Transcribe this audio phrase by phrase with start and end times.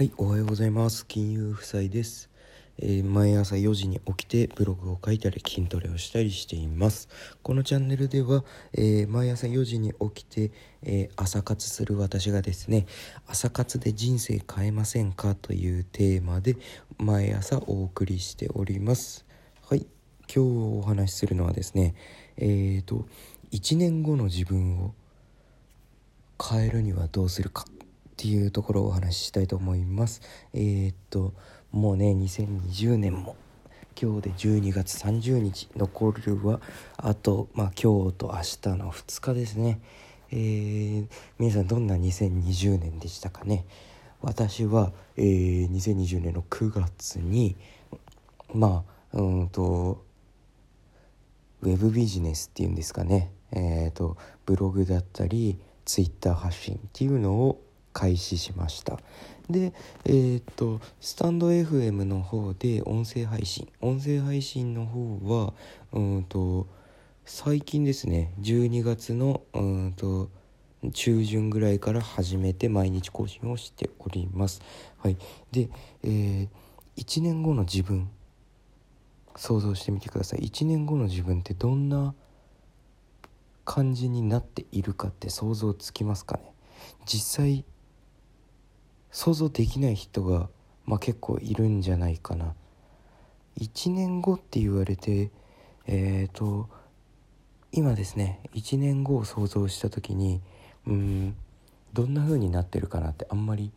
[0.00, 1.04] はい、おはようございます。
[1.06, 2.30] 金融夫妻です。
[2.78, 7.10] えー毎朝4時に起きてブログを書いたり筋トレをしたりしています。
[7.42, 8.42] このチャンネルでは、
[8.72, 10.52] えー毎朝4時に起きて、
[10.84, 12.86] えー朝活する私がですね、
[13.26, 15.34] 朝活で人生変えませんか？
[15.34, 16.56] というテーマで
[16.96, 19.26] 毎朝お送りしております。
[19.68, 19.86] はい、
[20.34, 21.94] 今日お話しするのはですね、
[22.38, 23.06] えーと、
[23.52, 24.94] 1年後の自分を
[26.42, 27.66] 変えるにはどうするか
[28.20, 30.20] っていうところをお話ししたいと思います。
[30.52, 31.32] えーっと
[31.72, 33.34] もうね2020年も
[33.98, 36.60] 今日で12月30日残るは
[36.98, 38.40] あとまあ今日と明
[38.74, 39.80] 日の2日ですね。
[40.32, 41.06] えー
[41.38, 43.64] 皆さんどんな2020年でしたかね。
[44.20, 47.56] 私は、えー2020年の9月に
[48.52, 48.84] ま
[49.14, 50.04] あうんと
[51.62, 57.62] ウェブビジネスっていうんですかね、えー、とブログだったりツイッター発信っていうのを
[57.92, 58.98] 開始しました。
[59.48, 59.72] で
[60.04, 63.68] えー、とスタンド FM の方で音声配信。
[63.80, 65.54] 音声配信の方は
[65.92, 66.66] うんと
[67.24, 70.30] 最近ですね12月のうんと
[70.92, 74.62] 中旬ぐらいから始めて毎日更新をしております。
[74.98, 75.16] はい。
[75.52, 75.68] で、
[76.02, 76.48] えー
[76.96, 78.10] 1年後の自分
[79.36, 80.40] 想像してみてください。
[80.40, 82.14] 1年後の自分ってどんな
[83.64, 86.52] 感じになっているかって想像つきますかね？
[87.06, 87.64] 実際
[89.10, 90.48] 想像できない人が、
[90.86, 92.54] まあ、結構いるんじゃないかな。
[93.58, 95.30] 1年後って言われて
[95.86, 96.68] えっ、と
[97.72, 100.40] 今ですね1年後を想像した時に
[100.86, 101.36] うん
[101.92, 103.72] どんな風になってるかなってあんまり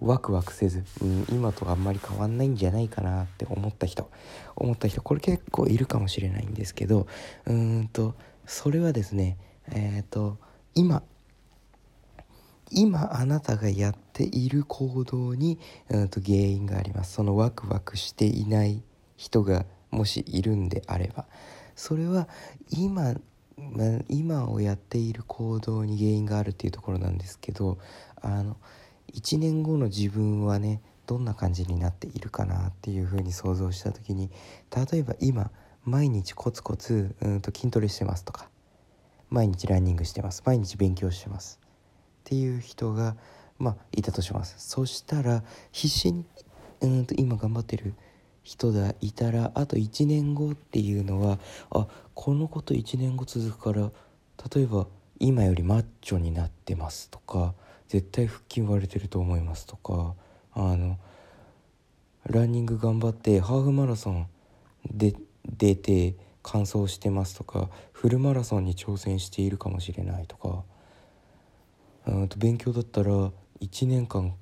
[0.00, 4.10] ワクワクせず、うん、今とあんまり変わんないんじゃないかなって思った人
[4.54, 7.08] 思った人これ結構いるかもしれないんですけど
[7.46, 8.14] うんと
[8.46, 9.36] それはですね
[9.70, 10.38] えっ、と
[10.74, 11.02] 今
[12.70, 17.14] 今あなたがやってている行動にうんと原因があります。
[17.14, 18.82] そのワクワクしていない
[19.16, 21.26] 人がもしいるんであれば
[21.76, 22.28] それは
[22.70, 23.14] 今
[24.08, 27.78] 今をやっている行動に原因があるっていうところなんですけど
[28.20, 28.56] あの
[29.14, 34.30] 1年後の自分はねどんな感じになっているかなっていうふうに想像した時に
[34.92, 35.50] 例えば今
[35.84, 38.48] 毎日コツコツうんと筋トレしてますとか
[39.30, 41.68] 毎日ランニングしてます毎日勉強してますっ
[42.24, 43.16] ていう人が
[43.58, 44.54] まあいたとします。
[44.58, 45.42] そしたら
[45.72, 46.24] 必死に
[46.80, 47.94] うんと今頑張ってる
[48.42, 51.38] 人がいたらあと1年後っていうのは
[51.70, 53.90] あこのこと1年後続くから
[54.54, 54.86] 例えば
[55.18, 57.54] 今よりマッチョになってますとか
[57.88, 60.14] 絶対腹筋割れてると思いますとか
[60.54, 60.98] あの
[62.26, 64.28] ランニング頑張ってハーフマラソン
[64.90, 65.14] で
[65.46, 70.62] 出て完走してますとかフルマラソンに挑戦しているかもしれないとか
[72.06, 73.30] うんと勉強だったら
[73.60, 74.34] 1年間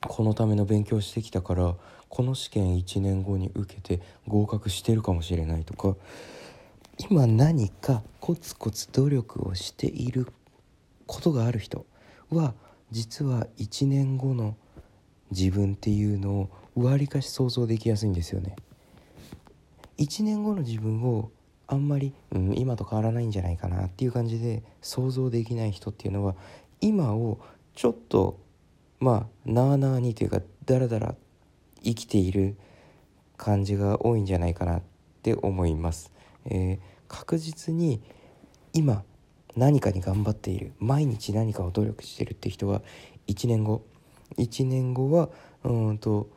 [0.00, 1.74] このための勉強してきたから
[2.08, 5.96] この試験1年後に受けて合格してるかもしれないとか
[6.98, 10.26] 今何かコツコツ努力をしている
[11.06, 11.86] ことがある人
[12.30, 12.54] は
[12.90, 14.56] 実は1年後の
[15.30, 18.54] 自分っていうのをわりかし想像できやすいんですよね。
[19.98, 21.30] 1年後の自分を
[21.66, 26.34] あんまり、うん、今と変わらないんじゃないかなっていう感じで想像できない人っていうのは
[26.80, 27.38] 今を
[27.74, 28.38] ちょっと
[29.00, 31.14] まあなあなあにというかだらだら
[31.82, 32.56] 生きている
[33.36, 34.82] 感じが多いんじゃないかなっ
[35.22, 36.12] て思います。
[36.46, 38.00] えー確実に
[38.72, 39.04] 今
[39.54, 42.80] 何かに頑張っている毎日何かを努力してるって人は
[43.28, 43.84] 1年後
[44.38, 45.28] 1年後は
[45.62, 46.30] うんと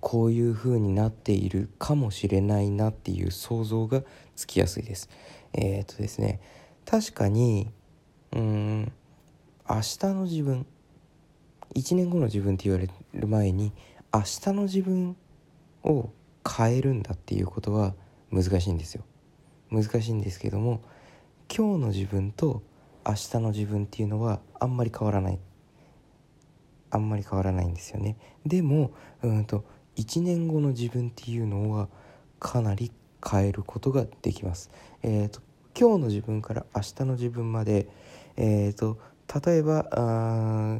[0.00, 4.02] こういう風になっているかもしれないなっていう想像が
[4.34, 5.10] つきやすいです。
[5.52, 6.40] えー、っとですね
[6.86, 7.70] 確かに
[8.32, 8.92] うん
[9.70, 10.66] 明日の自分
[11.74, 13.72] 1年後の自分って言われる前に
[14.14, 15.14] 明日の自分
[15.84, 16.10] を
[16.48, 17.94] 変えるんだっていうことは
[18.30, 19.04] 難しいんですよ。
[19.70, 20.80] 難しいんですけども
[21.54, 22.62] 今日の自分と
[23.06, 25.38] 明日の自分っていうのはあんまり変わらない。
[26.90, 28.16] あんまり変わらないんですよね。
[28.46, 28.92] でも
[29.22, 29.66] うんと
[29.96, 31.88] 1年後の自分っていうのは
[32.40, 32.90] かなり
[33.22, 34.70] 変えることができます。
[35.02, 35.42] えっ、と
[35.78, 37.86] 今日の自分から明日の自分まで
[38.36, 38.98] えっ、と
[39.44, 40.78] 例えばあ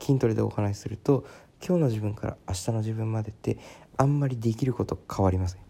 [0.00, 1.26] 筋トレでお話しすると
[1.66, 3.58] 今日の自分から明日の自分までって
[3.96, 5.60] あんまりできること変わりません。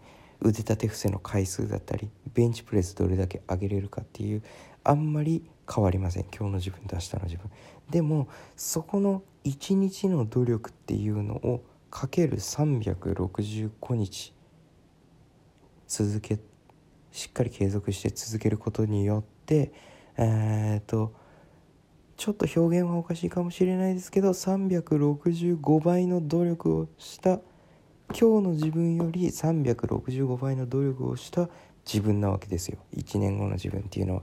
[0.43, 4.41] 腕立て伏せの回数だったりベンチプレスどれだけ上げれるかっていう
[4.83, 6.23] あんまり変わりません。
[6.23, 7.51] 今日の自分と明日の自分。
[7.89, 14.33] でもそこの一日の努力っていうのをかける365日
[15.87, 16.39] 続け
[17.11, 19.73] しっかり継続して続けることによって
[20.17, 21.13] えー、と
[22.21, 27.39] ちょっと表現はおかしいかもしれないですけど365倍の努力をした
[28.09, 31.49] 今日の自分より365倍の努力をした
[31.83, 34.21] 自分なわけですよ1年後の自分っていうのは。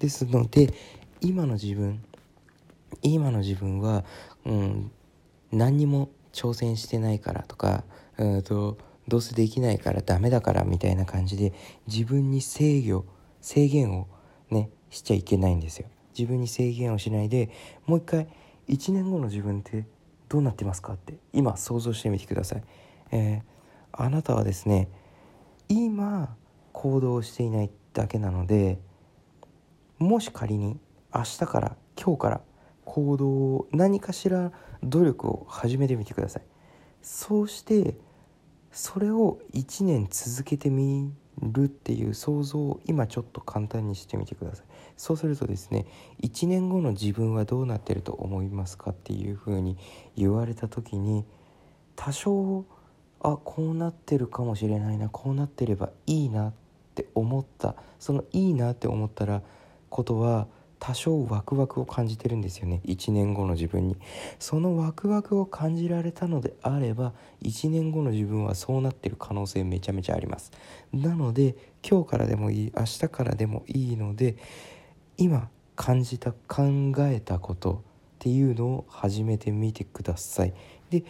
[0.00, 0.74] ですので
[1.20, 2.02] 今の自分
[3.02, 4.04] 今の自分は、
[4.44, 4.90] うん、
[5.52, 7.84] 何にも挑戦してないからとか
[8.18, 8.76] うんと
[9.06, 11.52] どうせできないからダメだからみたいな感じで
[11.86, 13.04] 自分に制御
[13.40, 14.08] 制限を
[14.50, 17.50] ねしちゃいけないんですよ自分に制限をしないで
[17.86, 18.28] もう一回
[18.68, 19.86] 1年後の自分って
[20.28, 22.62] どうなってますかって今想像してみてください、
[23.12, 24.88] えー、あなたはですね
[25.68, 26.34] 今
[26.72, 28.78] 行動していないだけなので
[29.98, 30.78] もし仮に
[31.14, 32.40] 明日から今日から
[32.84, 34.52] 行動を何かしら
[34.82, 36.42] 努力を始めてみてください。
[37.02, 37.96] そうして
[38.70, 41.12] それを1年続けてみ
[41.42, 44.66] るっていう想像を今ちょっと簡単にしてみてください。
[44.96, 45.86] そうするとですね
[46.22, 49.76] 1年後の自分はどうなってると思いますかっていうふうに
[50.16, 51.24] 言われた時に
[51.94, 52.64] 多少
[53.20, 56.52] あこうなってるかもしれないなこうなってればいいなっ
[56.94, 59.42] て思ったそのいいなって思ったら
[59.90, 60.46] ことは
[60.78, 62.80] 多少ワクワクを感じてるんですよね。
[62.84, 63.96] 1年後の自分に。
[64.38, 67.12] そのワクワクを感じられたのであれば
[67.42, 70.52] 1年後の自分はそうなってる可能性めちゃめちゃあります。
[70.92, 71.56] なので
[71.88, 74.36] 今日からでもいい明日からでもいいので
[75.16, 77.78] 今感じた考えたことっ
[78.18, 80.54] ていうのを始めてみてください。
[80.90, 81.04] で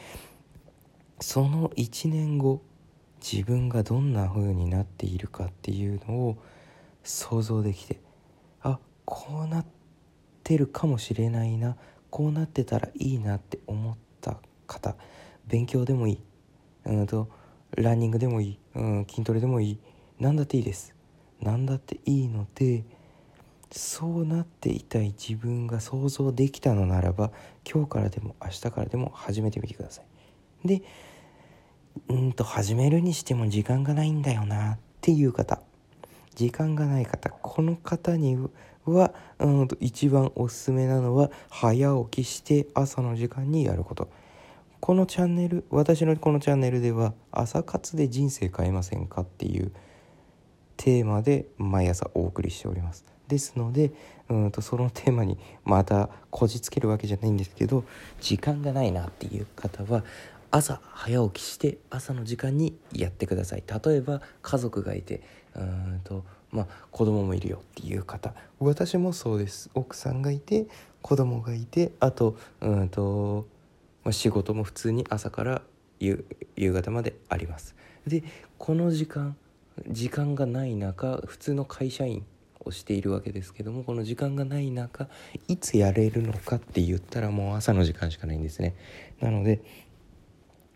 [1.21, 2.63] その1年後
[3.23, 6.37] 自分がどんな風になっているかっていうのを
[7.03, 8.01] 想像できて
[9.07, 9.67] こうなっ
[10.45, 11.77] てるかもしれないな。
[12.11, 14.95] こうなってたらいいなって思った方。
[15.47, 16.23] 勉強でもいい。
[16.85, 17.29] うんと
[17.77, 19.79] ランニングでもいい、うん、筋トレでもいい。
[20.19, 20.95] 何だっていいです。
[21.41, 22.85] 何だっていいので
[23.71, 27.31] そうなっていたい自分が想像できたのならば
[27.71, 30.03] 今日からでも明日からでも始めてみてくださ
[30.65, 30.69] い。
[30.69, 30.83] で
[32.09, 35.61] うんと始めるにしても時間がないんだよなっていう方。
[36.35, 37.31] 時間がない方。
[37.31, 38.37] この方に
[38.93, 44.09] はうんと一番おすすめなのは早起きして朝の時間にやること。
[44.81, 49.73] このチャンネル私のこのチャンネルでは朝活で人生変えませんかっていう
[50.77, 53.05] テーマで毎朝お送りしております。
[53.27, 53.93] ですので
[54.29, 57.85] うんとそのテーマにまたこじつけるわけじゃないんですけど
[58.21, 60.05] 時間がないなっていう方は
[60.51, 63.65] 朝早起きして朝の時間にやってください。
[63.85, 65.23] 例えば家族がいて
[65.55, 66.25] うんと
[66.57, 68.35] まあ子供もいるよっていう方。
[68.59, 69.71] 私もそうです。
[69.75, 70.67] 奥さんがいて
[71.03, 73.47] 子供がいてあとうんと、
[74.03, 75.63] まあ、仕事も普通に朝から
[76.01, 76.25] 夕
[76.73, 77.77] 方まであります。
[78.07, 78.25] で
[78.59, 79.37] この時間
[79.89, 82.25] 時間がない中普通の会社員
[82.65, 85.09] をしているわけですけどもこの時間がない中
[85.49, 88.75] いつやれるのかって言ったらもう朝の時間しかないんですね。
[89.21, 89.61] なので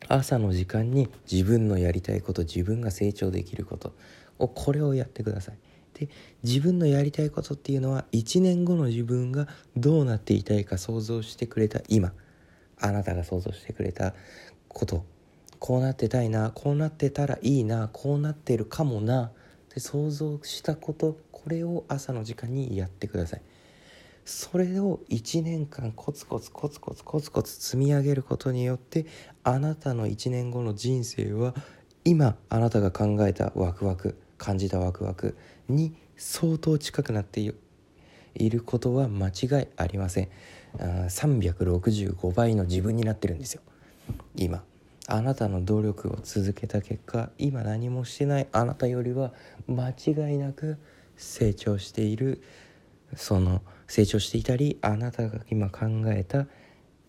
[0.09, 3.93] 朝の時間に自分のやりたいこと自分が成長できること
[4.39, 5.59] をこれをやってください。
[6.01, 6.09] で
[6.43, 12.13] 自分のやりたいことっていうのは1年後の自分がどうなっていたいか想像してくれた今。
[12.83, 14.15] あなたが想像してくれた
[14.69, 15.05] こと。
[15.59, 19.25] こうなってたいなこうなってたらいいなこうなってるかもな。
[19.25, 19.33] っ
[19.69, 23.43] て想像したことこれを朝の時間にやってください。
[24.25, 29.07] それを1年間コツコツコツコツコツコツ積み上げることによって
[29.45, 31.55] あなたの1年後の人生は
[32.05, 35.37] 今あなたが考えたワクワク感じたワクワク
[35.69, 37.41] に相当近くなって
[38.35, 40.29] いることは間違いありません。
[40.79, 43.63] 365倍の自分になってるんですよ。
[44.35, 44.65] 今。
[45.07, 49.33] あなたの努力を続けた結果今何もしてないあなたよりは
[49.67, 50.79] 間違いなく
[51.17, 52.43] 成長している。
[53.17, 56.47] その成長していたりあなたが今考えた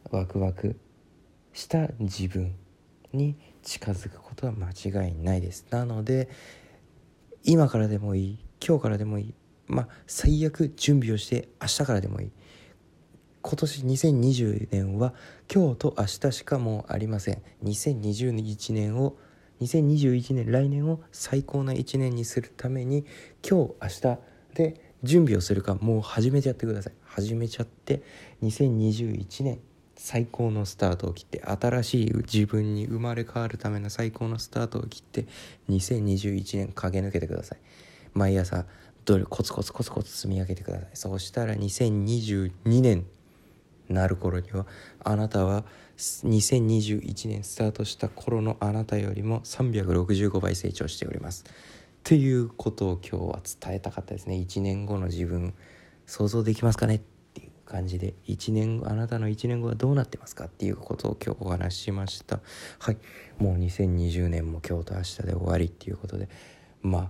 [0.09, 0.77] ワクワク
[1.53, 2.55] した自分
[3.13, 5.65] に近づくことは間違いないです。
[5.69, 6.27] なので
[7.43, 9.33] 今からでもいい今日からでもいい
[9.67, 12.31] まあ最悪準備をして明日からでもいい。
[13.43, 15.15] 今年2020年は
[15.51, 17.41] 今日と明日しかもうありません。
[17.63, 19.17] 2021年を
[19.61, 23.05] 2021年来年を最高な1年にするために
[23.47, 24.19] 今日明日
[24.53, 26.93] で準備をするかもう始めちゃってください。
[27.03, 28.03] 始めちゃって
[28.43, 29.59] 2021年
[30.03, 35.27] 最高のスタートを切って新しい自分に生まれ変わるための最高のスタートを切って
[35.69, 37.59] 2021年駆け抜けてください。
[38.15, 38.65] 毎朝
[39.05, 40.89] どれコツコツコツコツ積み上げてください。
[40.95, 43.05] そうしたら2022年
[43.89, 44.65] なる頃には
[45.03, 45.65] あなたは
[45.97, 51.45] 2021年スタートした頃のあなたよりも365倍成長しております。
[51.47, 51.51] っ
[52.03, 54.33] ていうことを今日は伝えたかったですね。
[54.37, 55.53] 1年後の自分
[56.07, 57.01] 想像できますかね？
[57.71, 62.41] 感じで1年あなたの1年後はどうなってますかっていうことを今日お話ししました。
[62.79, 62.97] はい。
[63.37, 66.27] もう2020年も今日と明日で終わりっていうことで
[66.81, 67.09] まあ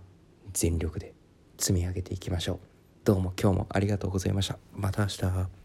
[0.53, 1.13] 全力で
[1.57, 2.59] 積み上げていきましょう。
[3.03, 4.59] どうも今日もありがとうございました。
[4.75, 5.60] また明日。